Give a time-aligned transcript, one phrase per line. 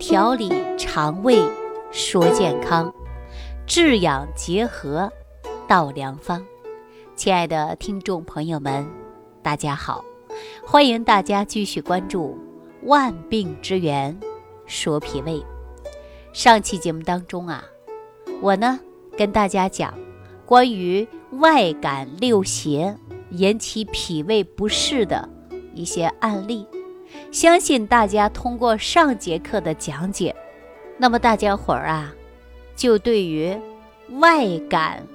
[0.00, 1.38] 调理肠胃，
[1.92, 2.90] 说健康，
[3.66, 5.12] 治养结合，
[5.68, 6.42] 道良方。
[7.14, 8.88] 亲爱的听众朋友们，
[9.42, 10.02] 大家好，
[10.64, 12.38] 欢迎大家继续关注
[12.86, 14.18] 《万病之源
[14.64, 15.34] 说脾胃》。
[16.32, 17.62] 上期节目当中啊，
[18.40, 18.80] 我呢
[19.18, 19.92] 跟大家讲
[20.46, 22.96] 关于外感六邪
[23.32, 25.28] 引起脾胃不适的
[25.74, 26.66] 一些案例。
[27.30, 30.34] 相信大家通过上节课的讲解，
[30.98, 32.12] 那么大家伙儿啊，
[32.74, 33.56] 就对于
[34.18, 35.06] 外感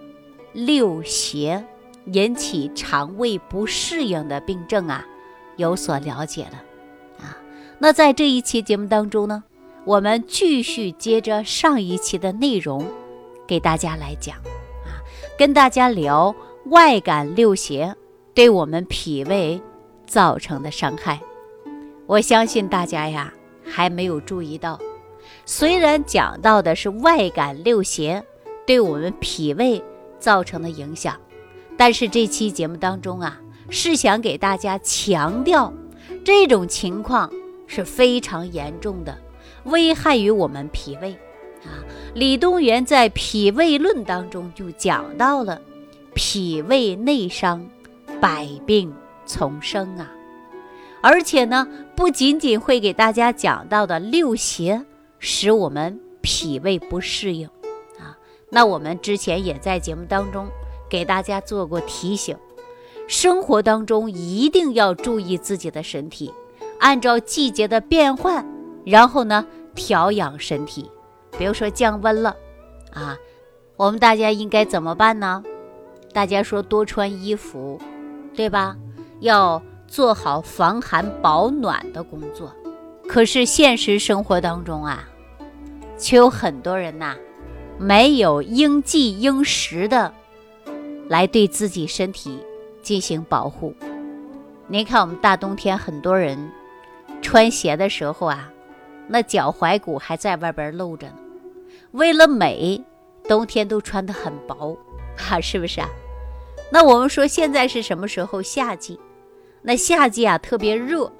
[0.53, 1.61] 六邪
[2.05, 5.05] 引起肠胃不适应的病症啊
[5.57, 6.63] 有所了解了
[7.19, 7.37] 啊。
[7.79, 9.43] 那在这一期节目当中呢，
[9.83, 12.85] 我们继续接着上一期的内容，
[13.45, 14.37] 给大家来讲
[14.85, 15.03] 啊，
[15.37, 16.33] 跟大家聊
[16.67, 17.93] 外感六邪
[18.33, 19.61] 对我们脾胃
[20.07, 21.19] 造成的伤害。
[22.07, 23.33] 我相信大家呀
[23.63, 24.79] 还没有注意到，
[25.45, 28.23] 虽然讲到的是外感六邪
[28.65, 29.83] 对我们脾胃
[30.19, 31.19] 造成的影响，
[31.75, 35.73] 但是这期节目当中啊是想给大家强调
[36.23, 37.31] 这种情况
[37.65, 39.17] 是非常严重的，
[39.63, 41.11] 危害于我们脾胃
[41.63, 41.81] 啊。
[42.13, 45.59] 李东垣在《脾胃论》当中就讲到了
[46.13, 47.67] 脾胃内伤，
[48.21, 48.93] 百病
[49.25, 50.11] 丛生啊。
[51.05, 54.83] 而且呢，不仅仅会给大家讲到的六邪
[55.19, 57.47] 使我们脾胃不适应
[57.99, 58.17] 啊，
[58.49, 60.47] 那我们之前也在节目当中
[60.89, 62.35] 给大家做过提醒，
[63.07, 66.33] 生活当中一定要注意自己的身体，
[66.79, 68.43] 按照季节的变换，
[68.83, 69.45] 然后呢
[69.75, 70.89] 调养身体。
[71.37, 72.35] 比如说降温了
[72.91, 73.15] 啊，
[73.77, 75.43] 我们大家应该怎么办呢？
[76.11, 77.79] 大家说多穿衣服，
[78.35, 78.75] 对吧？
[79.19, 79.61] 要。
[79.87, 82.53] 做好防寒保暖的工作，
[83.07, 85.07] 可是现实生活当中啊，
[85.97, 87.15] 却有很多人呐，
[87.77, 90.13] 没有应季应时的
[91.07, 92.39] 来对自己身体
[92.81, 93.73] 进行保护。
[94.67, 96.51] 您看，我们大冬天很多人
[97.21, 98.51] 穿鞋的时候啊，
[99.07, 101.13] 那脚踝骨还在外边露着呢。
[101.91, 102.83] 为了美，
[103.29, 104.77] 冬天都穿得很薄，
[105.15, 105.87] 哈，是不是啊？
[106.71, 108.41] 那我们说现在是什么时候？
[108.41, 108.99] 夏季。
[109.67, 111.11] 那夏季啊特别热，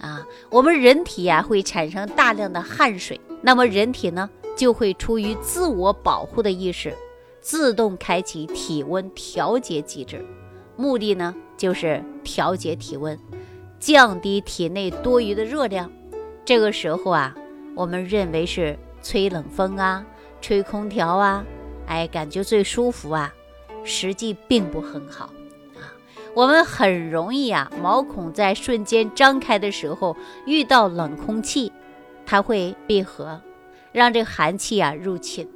[0.00, 6.92] 啊，我们人体呀会产生大量的汗水，那么人体呢就会出于自我保护的意识，
[7.40, 10.24] 自动开启体温调节机制，
[10.76, 13.16] 目的呢就是调节体温，
[13.78, 15.88] 降低体内多余的热量。
[16.44, 17.32] 这个时候啊，
[17.76, 20.04] 我们认为是吹冷风啊，
[20.40, 21.44] 吹空调啊，
[21.86, 23.32] 哎，感觉最舒服啊，
[23.84, 25.30] 实际并不很好。
[26.34, 31.72] 我们很容易啊，毛孔在瞬间张开的时候遇到冷空气，
[32.26, 33.40] 它会闭合，
[33.92, 35.48] 让这寒气啊入侵。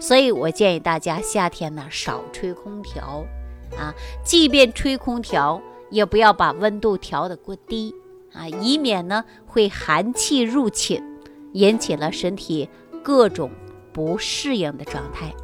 [0.00, 3.24] 所以我建议大家夏天呢少吹空调
[3.76, 7.94] 啊，即便吹空调，也不要把温度调得过低
[8.34, 11.02] 啊，以免呢会寒气入侵，
[11.54, 12.68] 引起了身体
[13.02, 13.50] 各种
[13.94, 15.34] 不适应的状态。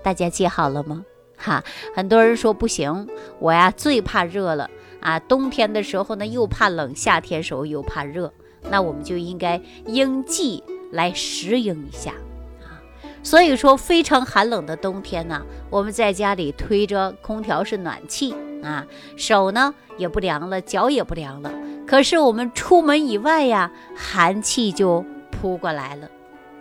[0.00, 1.04] 大家记好了吗？
[1.38, 1.62] 哈，
[1.94, 4.68] 很多人说不行，我呀最怕热了
[5.00, 5.18] 啊！
[5.20, 8.32] 冬天的时候呢又怕冷，夏天时候又怕热，
[8.68, 12.10] 那我们就应该应季来适应一下
[12.62, 12.82] 啊。
[13.22, 18.84] 所以说，非常寒冷的冬天呢，我们在家里推着空调是暖气啊，
[19.16, 21.52] 手呢也不凉了，脚也不凉了。
[21.86, 26.10] 可是我们出门以外呀，寒气就扑过来了。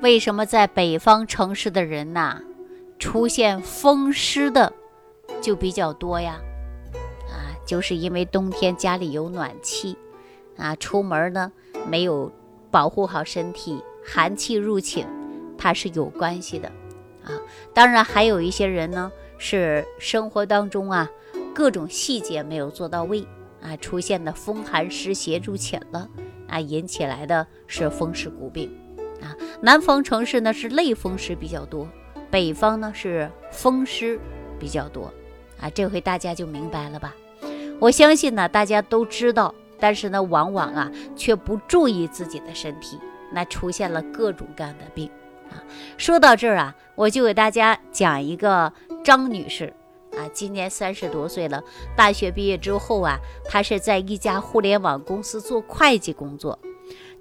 [0.01, 2.39] 为什么在北方城市的人呐？
[2.99, 4.73] 出现风湿的
[5.41, 6.39] 就比较多呀，
[7.29, 9.97] 啊，就是因为冬天家里有暖气，
[10.57, 11.51] 啊，出门呢
[11.87, 12.31] 没有
[12.71, 15.05] 保护好身体，寒气入侵，
[15.57, 16.67] 它是有关系的，
[17.23, 17.31] 啊，
[17.73, 21.09] 当然还有一些人呢是生活当中啊
[21.53, 23.25] 各种细节没有做到位，
[23.61, 26.09] 啊，出现的风寒湿邪入侵了，
[26.47, 28.75] 啊，引起来的是风湿骨病，
[29.21, 31.87] 啊，南方城市呢是类风湿比较多。
[32.29, 34.19] 北方呢是风湿
[34.59, 35.11] 比较多
[35.59, 37.15] 啊，这回大家就明白了吧？
[37.79, 42.99] 我相信呢，大家都知道，但是呢，往往啊却不注意自己的身体，
[43.31, 45.09] 那出现了各种各样的病
[45.51, 45.61] 啊。
[45.97, 49.73] 说到这儿啊，我就给大家讲一个张女士
[50.17, 51.63] 啊，今年三十多岁了，
[51.95, 56.57] 大学毕业之后啊，她是在一家互联网公司做会计工作。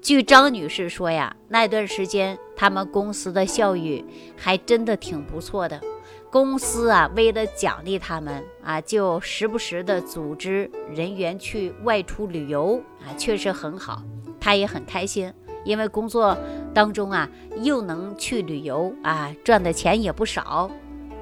[0.01, 4.03] 据张女士说呀，那段时间他们公司的效益
[4.35, 5.81] 还真的挺不错的。
[6.29, 14.03] 公司啊，为了奖励他们啊，就时不时的组织人员去外出旅游啊，确实很好。
[14.39, 15.33] 她也很开心，
[15.63, 16.37] 因为工作
[16.73, 17.29] 当中啊，
[17.61, 20.69] 又能去旅游啊，赚的钱也不少。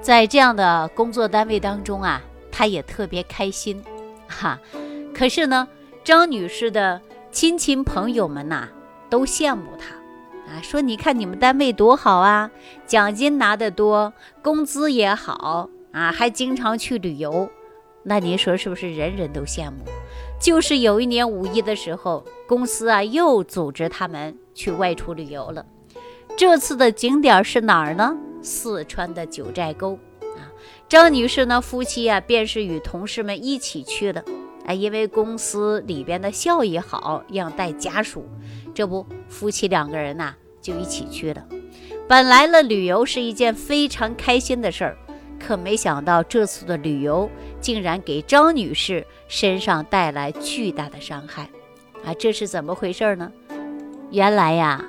[0.01, 2.21] 在这样的工作单位当中啊，
[2.51, 3.81] 她也特别开心，
[4.27, 4.59] 哈。
[5.13, 5.67] 可是呢，
[6.03, 6.99] 张女士的
[7.35, 8.69] 亲戚朋友们呐，
[9.09, 9.93] 都羡慕她，
[10.49, 12.49] 啊，说你看你们单位多好啊，
[12.87, 17.49] 奖金拿得多，工资也好啊，还经常去旅游。
[18.03, 19.83] 那您说是不是人人都羡慕？
[20.39, 25.65] 就是有一年五一的时候，公司啊又组织他们去外出旅游了。
[26.37, 28.15] 这次的景点是哪儿呢？
[28.41, 29.99] 四川的九寨沟
[30.37, 30.47] 啊，
[30.87, 34.23] 张女士呢，夫妻啊，便是与同事们一起去的。
[34.65, 38.27] 啊，因为公司里边的效益好，要带家属，
[38.73, 41.45] 这不，夫妻两个人呐，就一起去了。
[42.07, 44.97] 本来呢，旅游是一件非常开心的事儿，
[45.39, 47.29] 可没想到这次的旅游
[47.59, 51.49] 竟然给张女士身上带来巨大的伤害。
[52.03, 53.31] 啊，这是怎么回事呢？
[54.11, 54.85] 原来呀，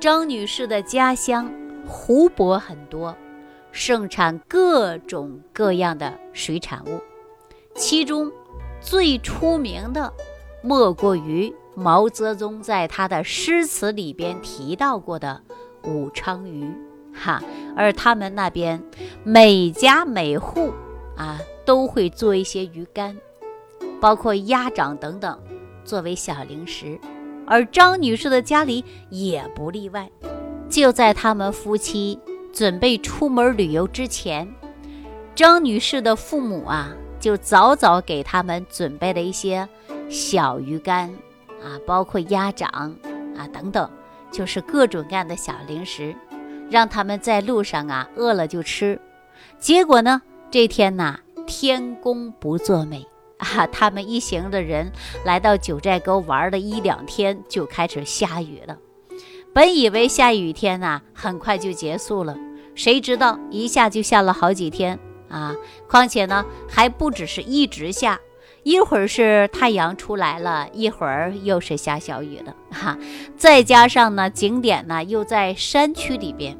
[0.00, 1.52] 张女士的家乡。
[1.90, 3.16] 湖泊很多，
[3.72, 7.00] 盛产各种各样的水产物，
[7.74, 8.30] 其中
[8.80, 10.12] 最出名的
[10.62, 15.40] 莫过于毛泽东在他的诗词里边提到过的
[15.84, 16.72] 武昌鱼，
[17.12, 17.42] 哈。
[17.76, 18.82] 而他们那边
[19.22, 20.72] 每家每户
[21.16, 23.16] 啊都会做一些鱼干，
[24.00, 25.38] 包括鸭掌等等
[25.84, 26.98] 作为小零食，
[27.46, 30.10] 而张女士的家里也不例外。
[30.68, 32.18] 就在他们夫妻
[32.52, 34.52] 准备出门旅游之前，
[35.36, 39.68] 张女士的父母啊，就早早给他们准备了一些
[40.08, 41.08] 小鱼干
[41.62, 42.68] 啊，包括鸭掌
[43.36, 43.90] 啊等等，
[44.30, 46.14] 就是各种各样的小零食，
[46.70, 49.00] 让他们在路上啊饿了就吃。
[49.58, 53.06] 结果呢，这天呐，天公不作美
[53.38, 54.90] 啊，他们一行的人
[55.24, 58.78] 来到九寨沟玩了一两天，就开始下雨了。
[59.52, 62.36] 本以为下雨天呐，很快就结束了，
[62.74, 65.54] 谁知道一下就下了好几天啊！
[65.88, 68.20] 况且呢，还不只是一直下，
[68.62, 72.98] 一会儿是太阳出来了，一会儿又是下小雨了，哈！
[73.36, 76.56] 再加上呢，景点呢又在山区里边，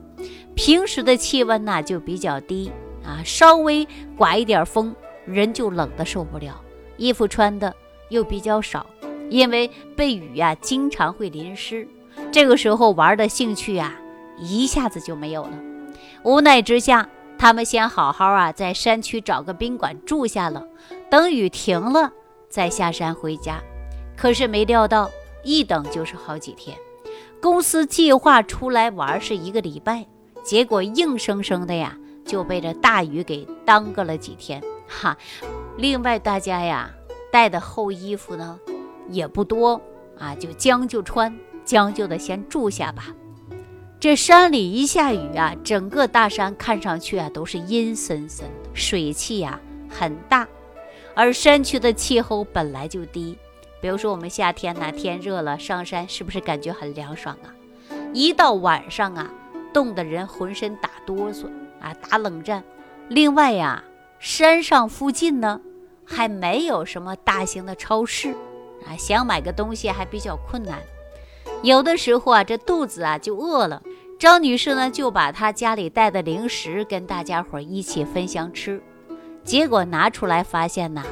[0.54, 2.70] 平时的气温呢就比较低
[3.04, 3.86] 啊，稍微
[4.16, 4.94] 刮一点风，
[5.26, 6.60] 人就冷的受不了，
[6.96, 7.74] 衣服穿的
[8.10, 8.86] 又比较少，
[9.30, 11.86] 因为被雨呀经常会淋湿。
[12.32, 13.94] 这个时候玩的兴趣啊，
[14.38, 15.52] 一下子就没有了。
[16.24, 17.08] 无奈之下，
[17.38, 20.67] 他们先好好啊在山区找个宾馆住下了，
[21.08, 22.12] 等雨停了
[22.49, 23.61] 再下山回家。
[24.17, 25.08] 可是没料到，
[25.44, 26.76] 一等就是好几天。
[27.40, 30.06] 公司计划出来玩是一个礼拜，
[30.43, 34.61] 结果硬生生的呀就被这大雨给耽搁了几天。
[34.88, 35.17] 哈，
[35.76, 36.90] 另外大家呀
[37.31, 38.58] 带的厚衣服呢
[39.08, 39.81] 也不多
[40.19, 41.35] 啊，就将就穿。
[41.64, 43.08] 将就的先住下吧。
[44.00, 49.58] 这山里一下雨啊，整个大山看上去啊都是阴森森的，水汽呀
[49.88, 50.46] 很大。
[51.16, 53.36] 而山区的气候本来就低，
[53.80, 57.50] 比如说我们夏天呢天热了上山，是不是感觉很凉爽啊？
[58.12, 59.28] 一到晚上啊，
[59.74, 61.46] 冻得人浑身打哆嗦
[61.80, 62.62] 啊，打冷战。
[63.08, 63.82] 另外呀，
[64.20, 65.60] 山上附近呢
[66.04, 68.30] 还没有什么大型的超市
[68.86, 70.78] 啊，想买个东西还比较困难。
[71.62, 73.82] 有的时候啊，这肚子啊就饿了。
[74.18, 78.82] 张女士呢，就把她家里带的零食跟大家伙一起分享吃。
[79.44, 81.04] 结果拿出来发现呐，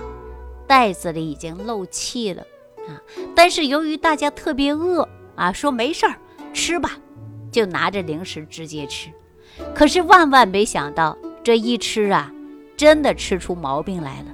[0.67, 2.43] 袋子里已经漏气了
[2.89, 3.01] 啊！
[3.35, 6.17] 但是由于大家特别饿啊，说没事儿，
[6.53, 6.99] 吃吧，
[7.51, 9.11] 就拿着零食直接吃。
[9.75, 12.31] 可是万万没想到，这一吃啊，
[12.77, 14.27] 真的吃出毛病来了。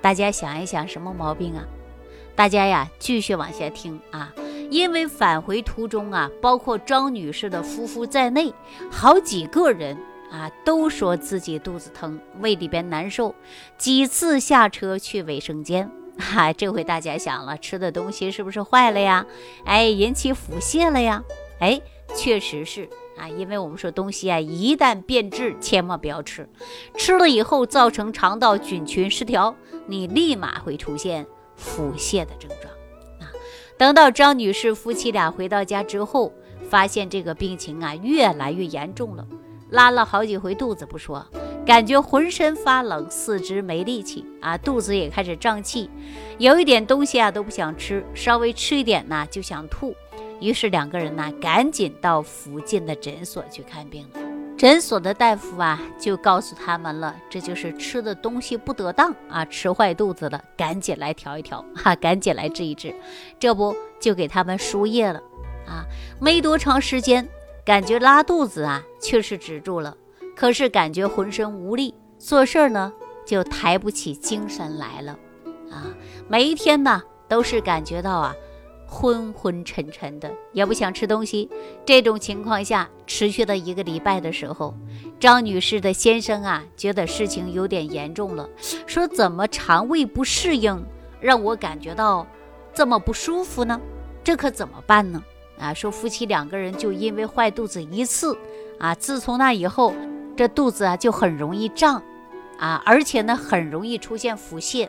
[0.00, 1.64] 大家想一想，什么毛病啊？
[2.34, 4.32] 大家呀，继续往下听啊。
[4.70, 8.52] 因为返回途中啊，包括张女士的夫妇在内，
[8.90, 9.96] 好几个人
[10.30, 13.34] 啊都说自己肚子疼，胃里边难受，
[13.76, 15.90] 几次下车去卫生间。
[16.18, 19.24] 哈，这回大家想了，吃的东西是不是坏了呀？
[19.64, 21.22] 哎，引起腹泻了呀？
[21.60, 21.80] 哎，
[22.16, 26.48] 确实是啊，因为我们说东西啊，一旦变质，千万不要吃，
[26.96, 29.54] 吃了以后造成肠道菌群失调，
[29.86, 32.67] 你立马会出现腹泻的症状。
[33.78, 36.32] 等到张女士夫妻俩回到家之后，
[36.68, 39.24] 发现这个病情啊越来越严重了，
[39.70, 41.24] 拉了好几回肚子不说，
[41.64, 45.88] 感觉浑身发冷，四肢没力气啊，肚子也开始胀气，
[46.38, 49.94] 有一点东西啊都不想吃，稍微吃一点呢就想吐，
[50.40, 54.27] 于是两个人呢赶紧到附近的诊所去看病了。
[54.58, 62.92] 诊所的大夫啊，就告诉他们了，这就是吃的东西不得当啊，吃坏肚子了，赶紧来调一调哈，赶紧来治一治。
[63.38, 65.20] 这不就给他们输液了
[65.64, 65.86] 啊？
[66.20, 67.26] 没多长时间，
[67.64, 69.96] 感觉拉肚子啊，确实止住了，
[70.34, 72.92] 可是感觉浑身无力，做事儿呢
[73.24, 75.12] 就抬不起精神来了，
[75.70, 75.86] 啊，
[76.26, 78.34] 每一天呢都是感觉到啊
[78.90, 81.48] 昏昏沉沉的，也不想吃东西。
[81.84, 84.74] 这种情况下持续了一个礼拜的时候，
[85.20, 88.48] 张女士的先生啊觉得事情有点严重了，
[88.86, 90.82] 说怎么肠胃不适应，
[91.20, 92.26] 让我感觉到
[92.72, 93.78] 这么不舒服呢？
[94.24, 95.22] 这可怎么办呢？
[95.58, 98.36] 啊，说夫妻两个人就因为坏肚子一次，
[98.78, 99.92] 啊，自从那以后，
[100.34, 102.02] 这肚子啊就很容易胀，
[102.58, 104.88] 啊，而且呢很容易出现腹泻，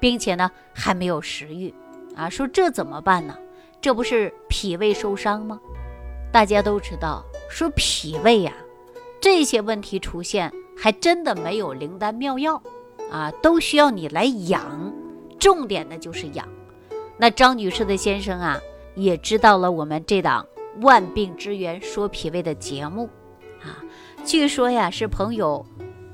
[0.00, 1.72] 并且呢还没有食欲，
[2.16, 3.36] 啊，说这怎么办呢？
[3.80, 5.60] 这不是脾胃受伤吗？
[6.32, 8.52] 大家都知道，说脾胃呀，
[9.20, 12.60] 这些问题出现还真的没有灵丹妙药，
[13.12, 14.92] 啊，都需要你来养，
[15.38, 16.48] 重点的就是养。
[17.16, 18.58] 那张女士的先生啊。
[18.98, 20.46] 也知道了我们这档
[20.80, 23.10] 万病之源说脾胃的节目，
[23.60, 23.84] 啊，
[24.24, 25.66] 据说呀是朋友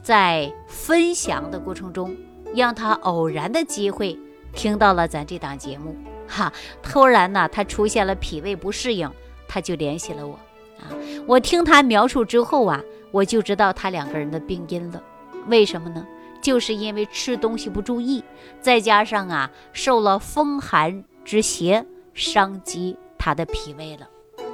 [0.03, 2.13] 在分享的过程中，
[2.57, 4.19] 让他偶然的机会
[4.53, 5.97] 听到了咱这档节目，
[6.29, 9.11] 哈，突然呢他出现了脾胃不适应，
[9.49, 10.35] 他就联系了我，
[10.79, 10.93] 啊，
[11.27, 12.81] 我听他描述之后啊，
[13.11, 15.03] 我就知道他两个人的病因了，
[15.49, 16.07] 为什么呢？
[16.43, 18.23] 就是因为吃东西不注意，
[18.61, 21.87] 再加上啊受了风寒之邪。
[22.15, 24.07] 伤及他的脾胃了，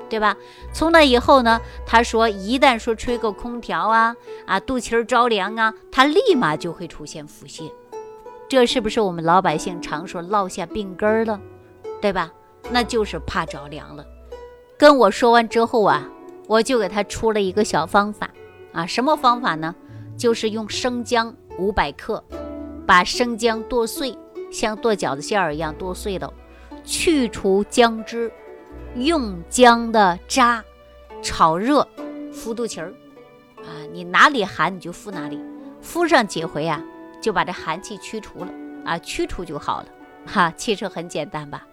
[0.08, 0.36] 对吧？
[0.72, 4.14] 从那以后呢，他说一旦说吹个空调啊
[4.46, 7.68] 啊，肚脐儿着凉啊，他立马就会出现腹泻。
[8.48, 11.38] 这是不是我们老百姓常说落下病根儿了，
[12.00, 12.32] 对吧？
[12.70, 14.04] 那就是怕着凉了。
[14.78, 16.08] 跟我说完之后啊，
[16.46, 18.30] 我就给他出了一个小方法
[18.72, 19.74] 啊，什么方法呢？
[20.16, 22.24] 就是用生姜五百克，
[22.86, 24.16] 把生姜剁碎，
[24.50, 26.32] 像剁饺子馅儿一样剁碎了。
[26.84, 28.32] 去除姜汁，
[28.96, 30.64] 用姜的渣
[31.20, 31.86] 炒热，
[32.32, 32.94] 敷肚脐儿
[33.58, 35.38] 啊，你哪里寒你就敷哪里，
[35.82, 36.82] 敷上几回啊，
[37.20, 38.52] 就把这寒气驱除了
[38.84, 39.86] 啊，驱除就好了
[40.26, 40.52] 哈。
[40.56, 41.66] 其实很简单吧，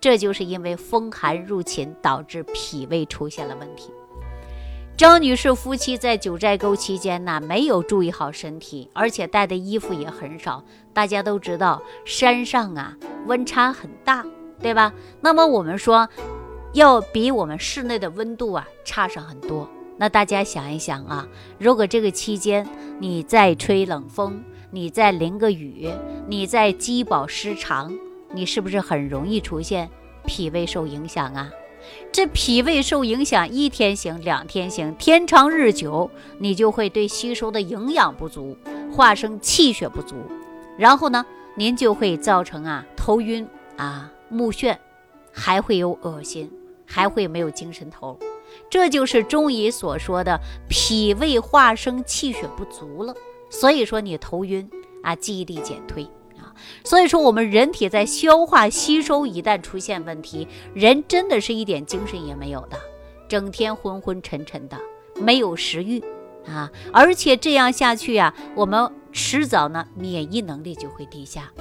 [0.00, 3.90] 这就是因为风寒入侵导致脾胃出现了问题。
[4.96, 10.62] 张女士夫妻在九寨沟期间呢，没有注意好身体，而且带的衣服也很少。
[10.92, 14.24] 大家都知道，山上啊温差很大。
[14.60, 14.92] 对吧？
[15.20, 16.08] 那么我们说，
[16.72, 19.68] 要比我们室内的温度啊差上很多。
[19.96, 21.26] 那大家想一想啊，
[21.58, 22.64] 如果这个期间
[23.00, 24.40] 你在吹冷风，
[24.74, 25.90] 你再淋个雨，
[26.26, 27.92] 你再饥饱失常，
[28.32, 29.90] 你是不是很容易出现
[30.24, 31.50] 脾胃受影响啊？
[32.10, 38.56] 这脾胃受影响，一天行，两天行，天长日久，你就会对吸收的营养不足，
[38.90, 40.16] 化生气血不足，
[40.78, 44.10] 然后呢，您就会造成啊头晕啊。
[44.30, 44.74] 目眩，
[45.30, 46.50] 还会有恶心，
[46.86, 48.18] 还会没有精神头，
[48.70, 53.14] 这就是中医所说的脾胃化生气血不足了。
[53.52, 54.68] 所以说你头晕
[55.02, 56.04] 啊，记忆力减退
[56.38, 56.54] 啊。
[56.84, 62.76] 所以说我们人体在消化吸收一旦出现问题，人真的是一点精神也没有的，
[63.28, 64.76] 整天昏昏沉沉的，
[65.20, 66.02] 没有食欲
[66.46, 66.70] 啊。
[66.92, 71.52] 而且这样下去呀，我们迟早呢免疫能力就会低下。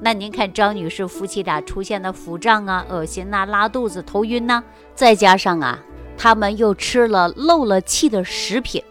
[0.00, 4.62] 那您看张女士夫妻俩出现的腹胀啊、恶心呐、拉肚子、头晕呐，
[4.94, 5.78] 再加上啊，
[6.16, 8.82] 他们又吃了漏了气的食品，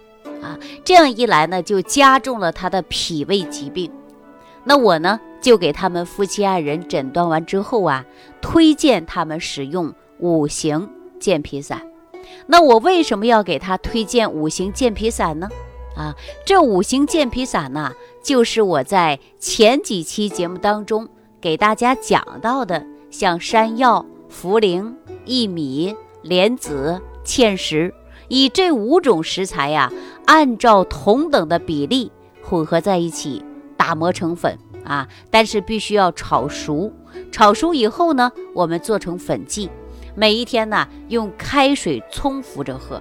[0.43, 3.89] 啊，这样一来呢，就加重了他的脾胃疾病。
[4.65, 8.05] 那我呢，就给他们夫妻二人诊断完之后啊，
[8.41, 11.81] 推荐他们使用五行健脾散。
[12.45, 15.49] 那我为什么要给他推荐五行健脾散呢？
[15.95, 21.07] 啊，这五行健脾散呢，就是我在前几期节目当中
[21.39, 24.93] 给大家讲到的，像山药、茯苓、
[25.25, 27.93] 薏米、莲子、芡实，
[28.33, 29.93] 以这五种食材呀，
[30.25, 32.11] 按照同等的比例
[32.41, 33.45] 混合在一起，
[33.77, 36.91] 打磨成粉啊，但是必须要炒熟，
[37.31, 39.69] 炒熟以后呢，我们做成粉剂，
[40.15, 42.99] 每一天呢，用开水冲服着喝。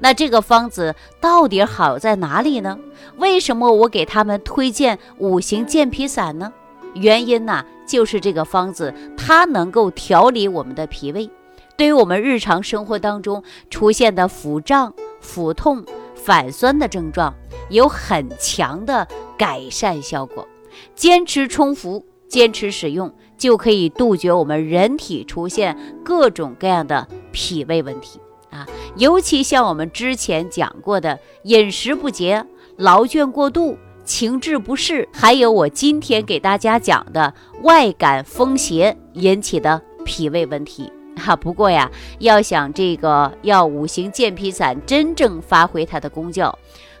[0.00, 2.76] 那这个方子到底好在哪里呢？
[3.18, 6.52] 为什么我给他们推荐五行健脾散呢？
[6.94, 11.30] 原因呢，就是这个方子它能够调理我们的脾胃，
[11.76, 17.34] 对于我们日常生活当中出现的腹胀、腹痛、反酸的症状
[17.68, 20.46] 有很强的改善效果。
[20.94, 28.20] 坚持冲服，坚持使用，就可以杜绝我们人体出现各种各样的脾胃问题。
[28.50, 28.66] 啊，
[28.96, 32.44] 尤其像我们之前讲过的饮食不节、
[32.76, 41.34] 劳倦过度、情志不适，还有我今天给大家讲的外感风邪引起的脾胃问题哈。
[41.44, 46.58] 不过呀，要想这个要五行健脾散真正发挥它的功效，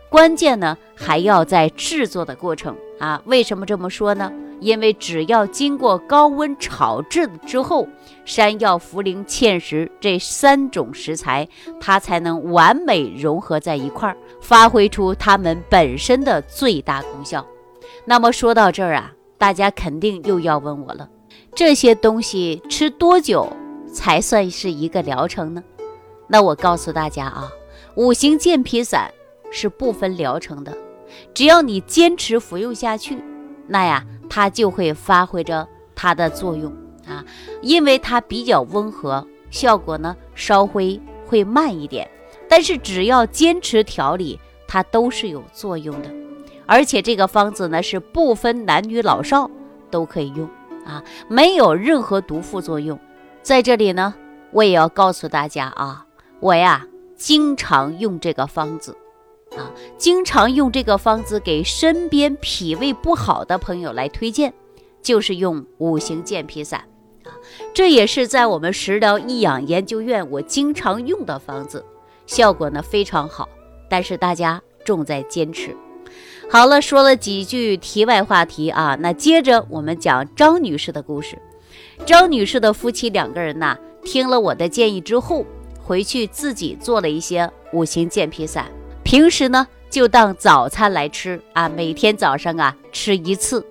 [0.08, 3.20] 关键呢还要在制作的过程啊。
[3.24, 4.32] 为什么这么说呢？
[4.60, 7.86] 因为只要经过高温炒制之后，
[8.24, 11.46] 山药、茯苓、芡实这三种食材，
[11.80, 17.44] 它才能完美融合在一块儿，发挥出它们本身的最大功效。
[18.06, 21.10] 那么说到这儿啊，大家肯定又要问我了：
[21.54, 23.52] 这些东西吃多久
[23.94, 25.64] 才算是一个疗程呢？
[26.28, 27.48] 那我告诉大家啊，
[27.94, 29.10] 五行健脾散
[29.50, 30.76] 是不分疗程的，
[31.32, 33.16] 只要你坚持服用下去，
[33.68, 34.04] 那呀。
[34.26, 36.72] 它就会发挥着它的作用
[37.06, 37.22] 啊，
[37.60, 42.10] 因为它比较温和，效果呢稍微会慢一点，
[42.48, 46.10] 但是只要坚持调理，它都是有作用的。
[46.66, 49.48] 而且这个方子呢是不分男女老少
[49.90, 50.48] 都可以用
[50.84, 52.98] 啊，没有任何毒副作用。
[53.44, 54.14] 在这里呢，
[54.52, 56.06] 我也要告诉大家啊，
[56.40, 58.96] 我呀经常用这个方子。
[59.54, 64.54] 啊，经常用这个方子给身边脾胃不好的朋友来推荐，
[65.02, 66.80] 就是用五行健脾散
[67.24, 67.36] 啊。
[67.74, 71.84] 这也是在我们食疗益养研究院我经常用的方子，
[72.26, 73.46] 效果呢非常好。
[73.90, 75.76] 但是大家重在坚持。
[76.50, 81.38] 好了，说了几句题外话题啊，那接着我们讲张女士的故事。
[82.04, 85.46] 张女士的夫妻两个人呐，听了我的建议之后，
[85.82, 88.66] 回去自己做了一些五行健脾散。
[89.02, 93.64] 平时呢，就当早餐来吃啊，每天早上啊吃一次。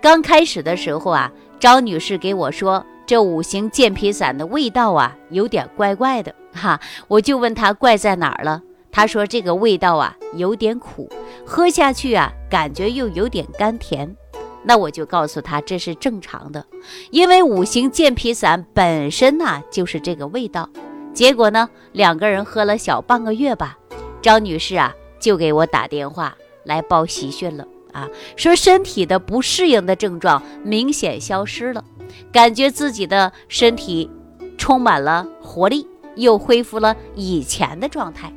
[0.00, 6.80] 刚开始的时候啊，张女士给我说，这五行健脾散的味道啊，有点怪怪的哈。
[7.08, 11.08] 我就问她怪在哪儿了，她说这个味道啊有点苦，
[11.46, 14.16] 喝下去啊感觉又有点甘甜。
[14.62, 16.64] 那我就告诉她这是正常的，
[17.10, 20.68] 因为五行健脾散本身呐就是这个味道。
[21.12, 23.76] 结果呢，两个人喝了小半个月吧。
[24.22, 31.82] 张女士啊，就给我打电话来报喜讯了啊，说身体的不适应的症状明显消失了，
[32.30, 34.10] 感觉自己的身体
[34.58, 38.32] 充满了活力，又恢复了以前的状态。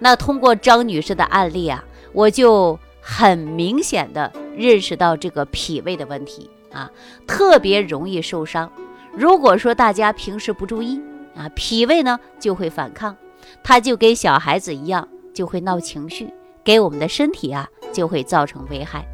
[0.00, 2.78] 那通过张女士的案例啊，我就
[3.10, 6.90] 很明显的认识到这个脾胃的问题啊，
[7.26, 8.70] 特别容易受伤。
[9.12, 11.00] 如果说大家平时不注意
[11.34, 13.16] 啊，脾胃呢就会反抗，
[13.64, 15.08] 它就跟小孩子一样。
[15.32, 16.28] 就会闹情绪，
[16.64, 19.06] 给我们的身体啊就会造成危害。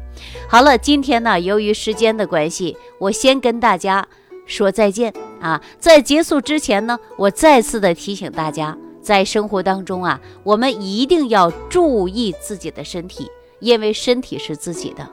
[0.49, 4.05] 好了，今天呢，由于时间的关系，我先跟大家
[4.47, 5.61] 说再见啊。
[5.79, 15.09] 在结束之前呢，我再次的提醒大家，在生活当中啊，我们一定要注意自己的身体，因为身体是自己的，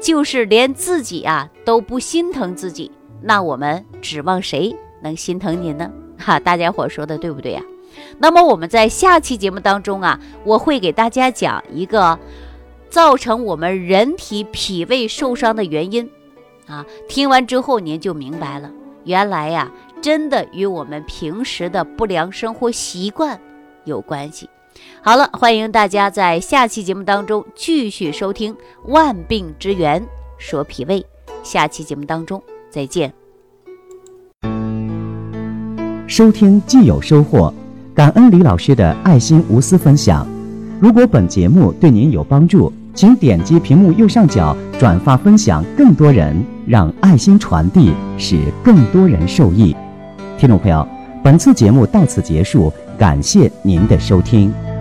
[0.00, 5.90] 就是连自己啊都不心疼自己，那我们指望谁能心疼您呢？
[6.18, 7.62] 哈，大家伙说的对不对呀？
[8.18, 12.18] 那么我们在下期节目当中啊，我会给大家讲一个
[12.88, 16.08] 造成我们人体脾胃受伤的原因
[16.66, 16.86] 啊。
[17.08, 18.70] 听完之后您就明白了，
[19.04, 23.38] 原来呀，真的与我们平时的不良生活习惯
[23.84, 24.48] 有关系。
[25.02, 28.54] 好了，欢迎大家在下期节目当中继续收听
[28.86, 30.02] 《万病之源
[30.38, 31.00] 说脾胃》，
[31.42, 33.12] 下期节目当中再见。
[36.06, 37.52] 收听既有收获。
[37.94, 40.26] 感恩李老师的爱心无私分享。
[40.80, 46.34] 如果本节目对您有帮助，请点击屏幕右上角转发分享，更多人
[46.66, 49.76] 让爱心传递，使更多人受益。
[50.38, 50.88] 听众朋友，
[51.22, 52.72] 本次节目到此结束，
[53.02, 54.71] 感谢您的收听。